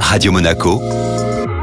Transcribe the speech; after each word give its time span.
Radio 0.00 0.32
Monaco, 0.32 0.80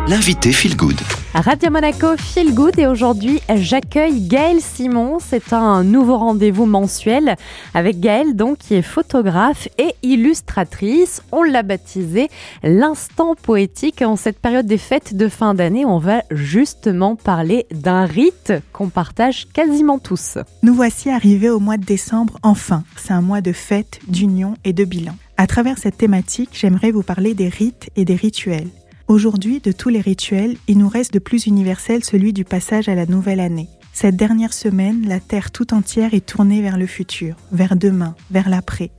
l'invité 0.08 0.52
Feel 0.52 0.76
Good. 0.76 1.00
Radio 1.34 1.72
Monaco 1.72 2.16
Feel 2.16 2.54
Good 2.54 2.78
et 2.78 2.86
aujourd'hui 2.86 3.42
j'accueille 3.56 4.28
Gaël 4.28 4.62
Simon. 4.62 5.18
C'est 5.20 5.52
un 5.52 5.84
nouveau 5.84 6.18
rendez-vous 6.18 6.68
mensuel 6.68 7.36
avec 7.74 8.00
Gaël 8.00 8.36
donc 8.36 8.60
qui 8.60 8.76
est 8.76 8.84
photographe 8.84 9.68
et 9.80 9.96
illustratrice. 10.04 11.24
On 11.32 11.42
l'a 11.42 11.64
baptisé 11.64 12.30
l'instant 12.62 13.34
poétique. 13.34 14.04
En 14.04 14.16
cette 14.16 14.40
période 14.40 14.68
des 14.68 14.78
fêtes 14.78 15.16
de 15.16 15.28
fin 15.28 15.56
d'année, 15.56 15.86
on 15.86 15.98
va 15.98 16.22
justement 16.30 17.16
parler 17.16 17.66
d'un 17.72 18.06
rite 18.06 18.54
qu'on 18.72 18.90
partage 18.90 19.48
quasiment 19.52 19.98
tous. 19.98 20.38
Nous 20.62 20.76
voici 20.76 21.10
arrivés 21.10 21.50
au 21.50 21.60
mois 21.60 21.78
de 21.78 21.86
décembre 21.86 22.38
enfin. 22.44 22.84
C'est 22.98 23.14
un 23.14 23.22
mois 23.22 23.42
de 23.42 23.52
fêtes, 23.52 24.00
d'union 24.08 24.54
et 24.64 24.74
de 24.74 24.86
bilan. 24.86 25.16
À 25.44 25.46
travers 25.46 25.78
cette 25.78 25.98
thématique, 25.98 26.52
j'aimerais 26.54 26.92
vous 26.92 27.04
parler 27.04 27.34
des 27.34 27.50
rites 27.50 27.90
et 27.98 28.06
des 28.06 28.16
rituels. 28.16 28.70
Aujourd'hui, 29.10 29.60
de 29.60 29.74
tous 29.74 29.90
les 29.90 30.00
rituels, 30.00 30.56
il 30.70 30.78
nous 30.78 30.88
reste 30.88 31.14
de 31.14 31.20
plus 31.20 31.48
universel 31.48 32.02
celui 32.06 32.32
du 32.32 32.46
passage 32.46 32.88
à 32.88 32.96
la 32.96 33.06
nouvelle 33.06 33.42
année. 33.42 33.68
Cette 33.92 34.16
dernière 34.16 34.54
semaine, 34.54 35.06
la 35.06 35.20
Terre 35.20 35.52
tout 35.52 35.74
entière 35.74 36.14
est 36.14 36.26
tournée 36.26 36.62
vers 36.62 36.78
le 36.78 36.86
futur, 36.86 37.36
vers 37.52 37.76
demain, 37.76 38.16
vers 38.32 38.48
l'après. 38.48 38.92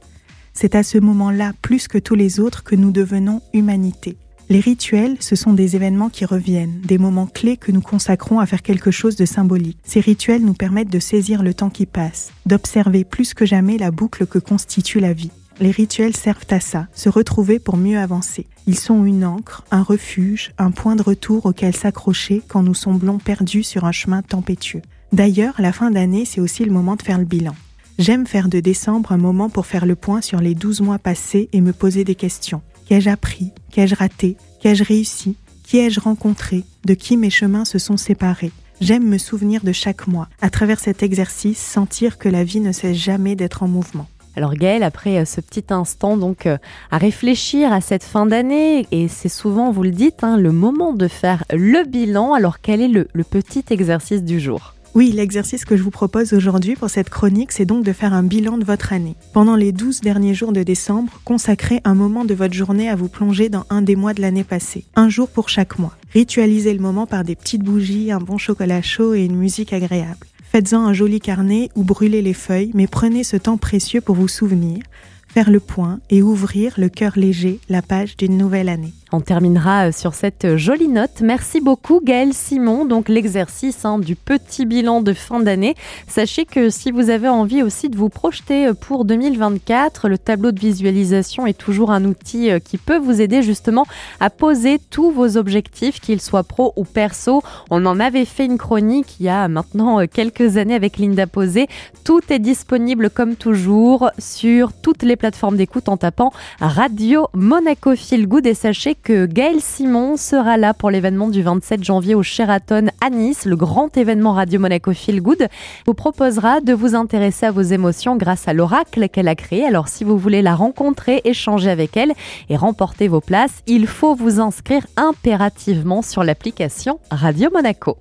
C'est 0.52 0.74
à 0.74 0.82
ce 0.82 0.98
moment-là, 0.98 1.54
plus 1.62 1.88
que 1.88 1.96
tous 1.96 2.14
les 2.14 2.40
autres, 2.40 2.62
que 2.62 2.76
nous 2.76 2.90
devenons 2.90 3.40
humanité. 3.54 4.18
Les 4.50 4.60
rituels, 4.60 5.16
ce 5.20 5.36
sont 5.36 5.54
des 5.54 5.76
événements 5.76 6.10
qui 6.10 6.26
reviennent, 6.26 6.82
des 6.82 6.98
moments 6.98 7.26
clés 7.26 7.56
que 7.56 7.72
nous 7.72 7.80
consacrons 7.80 8.38
à 8.38 8.44
faire 8.44 8.60
quelque 8.60 8.90
chose 8.90 9.16
de 9.16 9.24
symbolique. 9.24 9.78
Ces 9.82 10.00
rituels 10.00 10.44
nous 10.44 10.52
permettent 10.52 10.92
de 10.92 10.98
saisir 10.98 11.42
le 11.42 11.54
temps 11.54 11.70
qui 11.70 11.86
passe, 11.86 12.34
d'observer 12.44 13.04
plus 13.04 13.32
que 13.32 13.46
jamais 13.46 13.78
la 13.78 13.90
boucle 13.90 14.26
que 14.26 14.38
constitue 14.38 15.00
la 15.00 15.14
vie. 15.14 15.30
Les 15.60 15.70
rituels 15.70 16.16
servent 16.16 16.46
à 16.50 16.58
ça, 16.58 16.88
se 16.94 17.08
retrouver 17.08 17.58
pour 17.58 17.76
mieux 17.76 17.98
avancer. 17.98 18.46
Ils 18.66 18.78
sont 18.78 19.04
une 19.04 19.24
encre, 19.24 19.64
un 19.70 19.82
refuge, 19.82 20.52
un 20.58 20.72
point 20.72 20.96
de 20.96 21.02
retour 21.02 21.46
auquel 21.46 21.76
s'accrocher 21.76 22.42
quand 22.48 22.62
nous 22.62 22.74
semblons 22.74 23.18
perdus 23.18 23.62
sur 23.62 23.84
un 23.84 23.92
chemin 23.92 24.22
tempétueux. 24.22 24.82
D'ailleurs, 25.12 25.54
la 25.60 25.72
fin 25.72 25.92
d'année, 25.92 26.24
c'est 26.24 26.40
aussi 26.40 26.64
le 26.64 26.72
moment 26.72 26.96
de 26.96 27.02
faire 27.02 27.18
le 27.18 27.24
bilan. 27.24 27.54
J'aime 27.98 28.26
faire 28.26 28.48
de 28.48 28.58
décembre 28.58 29.12
un 29.12 29.16
moment 29.16 29.48
pour 29.48 29.66
faire 29.66 29.86
le 29.86 29.94
point 29.94 30.20
sur 30.20 30.40
les 30.40 30.56
12 30.56 30.80
mois 30.80 30.98
passés 30.98 31.48
et 31.52 31.60
me 31.60 31.72
poser 31.72 32.02
des 32.02 32.16
questions. 32.16 32.62
Qu'ai-je 32.86 33.08
appris? 33.08 33.52
Qu'ai-je 33.70 33.94
raté? 33.94 34.36
Qu'ai-je 34.60 34.82
réussi? 34.82 35.36
Qui 35.62 35.78
ai-je 35.78 36.00
rencontré? 36.00 36.64
De 36.84 36.94
qui 36.94 37.16
mes 37.16 37.30
chemins 37.30 37.64
se 37.64 37.78
sont 37.78 37.96
séparés? 37.96 38.50
J'aime 38.80 39.06
me 39.08 39.18
souvenir 39.18 39.62
de 39.62 39.70
chaque 39.70 40.08
mois, 40.08 40.28
à 40.40 40.50
travers 40.50 40.80
cet 40.80 41.04
exercice, 41.04 41.58
sentir 41.58 42.18
que 42.18 42.28
la 42.28 42.42
vie 42.42 42.58
ne 42.58 42.72
cesse 42.72 42.96
jamais 42.96 43.36
d'être 43.36 43.62
en 43.62 43.68
mouvement. 43.68 44.08
Alors 44.36 44.54
Gaël, 44.54 44.82
après 44.82 45.18
euh, 45.18 45.24
ce 45.24 45.40
petit 45.40 45.64
instant 45.70 46.16
donc 46.16 46.46
euh, 46.46 46.58
à 46.90 46.98
réfléchir 46.98 47.72
à 47.72 47.80
cette 47.80 48.04
fin 48.04 48.26
d'année, 48.26 48.86
et 48.90 49.08
c'est 49.08 49.28
souvent, 49.28 49.70
vous 49.70 49.82
le 49.82 49.90
dites, 49.90 50.24
hein, 50.24 50.36
le 50.36 50.52
moment 50.52 50.92
de 50.92 51.08
faire 51.08 51.44
le 51.52 51.84
bilan, 51.84 52.34
alors 52.34 52.60
quel 52.60 52.80
est 52.80 52.88
le, 52.88 53.08
le 53.12 53.24
petit 53.24 53.64
exercice 53.70 54.22
du 54.22 54.40
jour? 54.40 54.74
Oui, 54.94 55.10
l'exercice 55.10 55.64
que 55.64 55.76
je 55.76 55.82
vous 55.82 55.90
propose 55.90 56.32
aujourd'hui 56.34 56.76
pour 56.76 56.88
cette 56.88 57.10
chronique, 57.10 57.50
c'est 57.50 57.64
donc 57.64 57.84
de 57.84 57.92
faire 57.92 58.14
un 58.14 58.22
bilan 58.22 58.58
de 58.58 58.64
votre 58.64 58.92
année. 58.92 59.16
Pendant 59.32 59.56
les 59.56 59.72
12 59.72 60.02
derniers 60.02 60.34
jours 60.34 60.52
de 60.52 60.62
décembre, 60.62 61.20
consacrez 61.24 61.80
un 61.82 61.94
moment 61.94 62.24
de 62.24 62.32
votre 62.32 62.54
journée 62.54 62.88
à 62.88 62.94
vous 62.94 63.08
plonger 63.08 63.48
dans 63.48 63.64
un 63.70 63.82
des 63.82 63.96
mois 63.96 64.14
de 64.14 64.20
l'année 64.20 64.44
passée. 64.44 64.84
Un 64.94 65.08
jour 65.08 65.28
pour 65.28 65.48
chaque 65.48 65.80
mois. 65.80 65.96
Ritualisez 66.12 66.72
le 66.72 66.78
moment 66.80 67.06
par 67.06 67.24
des 67.24 67.34
petites 67.34 67.64
bougies, 67.64 68.12
un 68.12 68.20
bon 68.20 68.38
chocolat 68.38 68.82
chaud 68.82 69.14
et 69.14 69.24
une 69.24 69.36
musique 69.36 69.72
agréable. 69.72 70.28
Faites-en 70.54 70.86
un 70.86 70.92
joli 70.92 71.18
carnet 71.18 71.68
ou 71.74 71.82
brûlez 71.82 72.22
les 72.22 72.32
feuilles, 72.32 72.70
mais 72.74 72.86
prenez 72.86 73.24
ce 73.24 73.36
temps 73.36 73.56
précieux 73.56 74.00
pour 74.00 74.14
vous 74.14 74.28
souvenir, 74.28 74.84
faire 75.26 75.50
le 75.50 75.58
point 75.58 75.98
et 76.10 76.22
ouvrir 76.22 76.74
le 76.76 76.88
cœur 76.88 77.14
léger 77.16 77.58
la 77.68 77.82
page 77.82 78.16
d'une 78.16 78.38
nouvelle 78.38 78.68
année. 78.68 78.92
On 79.14 79.20
terminera 79.20 79.86
euh, 79.86 79.92
sur 79.92 80.12
cette 80.12 80.56
jolie 80.56 80.88
note. 80.88 81.20
Merci 81.22 81.60
beaucoup 81.60 82.00
Gaël 82.02 82.32
Simon. 82.34 82.84
Donc 82.84 83.08
l'exercice 83.08 83.84
hein, 83.84 84.00
du 84.00 84.16
petit 84.16 84.66
bilan 84.66 85.02
de 85.02 85.12
fin 85.12 85.38
d'année. 85.38 85.76
Sachez 86.08 86.44
que 86.44 86.68
si 86.68 86.90
vous 86.90 87.10
avez 87.10 87.28
envie 87.28 87.62
aussi 87.62 87.88
de 87.88 87.96
vous 87.96 88.08
projeter 88.08 88.66
euh, 88.66 88.74
pour 88.74 89.04
2024, 89.04 90.08
le 90.08 90.18
tableau 90.18 90.50
de 90.50 90.58
visualisation 90.58 91.46
est 91.46 91.56
toujours 91.56 91.92
un 91.92 92.04
outil 92.06 92.50
euh, 92.50 92.58
qui 92.58 92.76
peut 92.76 92.98
vous 92.98 93.20
aider 93.20 93.42
justement 93.42 93.86
à 94.18 94.30
poser 94.30 94.80
tous 94.90 95.12
vos 95.12 95.36
objectifs, 95.36 96.00
qu'ils 96.00 96.20
soient 96.20 96.42
pro 96.42 96.72
ou 96.74 96.82
perso. 96.82 97.40
On 97.70 97.86
en 97.86 98.00
avait 98.00 98.24
fait 98.24 98.46
une 98.46 98.58
chronique 98.58 99.20
il 99.20 99.26
y 99.26 99.28
a 99.28 99.46
maintenant 99.46 100.04
quelques 100.08 100.56
années 100.56 100.74
avec 100.74 100.98
Linda 100.98 101.28
Posé. 101.28 101.68
Tout 102.02 102.22
est 102.30 102.40
disponible 102.40 103.10
comme 103.10 103.36
toujours 103.36 104.10
sur 104.18 104.72
toutes 104.72 105.04
les 105.04 105.14
plateformes 105.14 105.56
d'écoute 105.56 105.88
en 105.88 105.96
tapant 105.96 106.32
Radio 106.58 107.28
Monaco 107.32 107.94
Feel 107.94 108.26
Good 108.26 108.48
et 108.48 108.54
sachez 108.54 108.96
que 109.04 109.26
Gaël 109.26 109.60
Simon 109.60 110.16
sera 110.16 110.56
là 110.56 110.72
pour 110.72 110.90
l'événement 110.90 111.28
du 111.28 111.42
27 111.42 111.84
janvier 111.84 112.14
au 112.14 112.22
Sheraton 112.22 112.86
à 113.02 113.10
Nice, 113.10 113.44
le 113.44 113.54
grand 113.54 113.94
événement 113.98 114.32
Radio 114.32 114.58
Monaco 114.58 114.94
Feel 114.94 115.20
Good, 115.20 115.48
vous 115.86 115.92
proposera 115.92 116.62
de 116.62 116.72
vous 116.72 116.94
intéresser 116.94 117.44
à 117.44 117.50
vos 117.50 117.60
émotions 117.60 118.16
grâce 118.16 118.48
à 118.48 118.54
l'oracle 118.54 119.10
qu'elle 119.10 119.28
a 119.28 119.34
créé. 119.34 119.66
Alors 119.66 119.88
si 119.88 120.04
vous 120.04 120.16
voulez 120.16 120.40
la 120.40 120.54
rencontrer, 120.54 121.20
échanger 121.24 121.70
avec 121.70 121.96
elle 121.98 122.14
et 122.48 122.56
remporter 122.56 123.06
vos 123.08 123.20
places, 123.20 123.62
il 123.66 123.86
faut 123.86 124.14
vous 124.14 124.40
inscrire 124.40 124.86
impérativement 124.96 126.00
sur 126.00 126.24
l'application 126.24 126.98
Radio 127.10 127.50
Monaco. 127.52 127.98